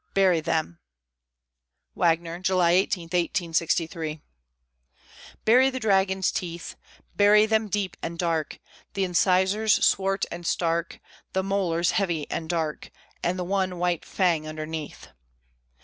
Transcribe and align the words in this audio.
BURY 0.15 0.41
THEM 0.41 0.79
(WAGNER, 1.93 2.39
July 2.39 2.71
18, 2.71 3.03
1863) 3.03 4.19
Bury 5.45 5.69
the 5.69 5.79
Dragon's 5.79 6.31
Teeth! 6.31 6.75
Bury 7.15 7.45
them 7.45 7.67
deep 7.67 7.95
and 8.01 8.17
dark! 8.17 8.59
The 8.95 9.03
incisors 9.03 9.73
swart 9.85 10.25
and 10.31 10.43
stark, 10.47 10.99
The 11.33 11.43
molars 11.43 11.91
heavy 11.91 12.25
and 12.31 12.49
dark 12.49 12.89
And 13.21 13.37
the 13.37 13.43
one 13.43 13.77
white 13.77 14.03
Fang 14.03 14.47
underneath! 14.47 15.09